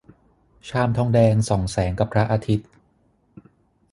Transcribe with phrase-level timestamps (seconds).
[0.67, 2.67] ชามทองแดงส่องแสงกับพระอาทิตย์